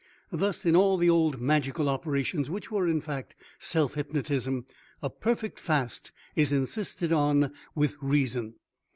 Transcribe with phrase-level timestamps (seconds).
[0.31, 4.65] Thus in all the old magical operations, which were, in fact, self hypnotism,
[5.03, 8.55] a perfect fast is insisted on with reason.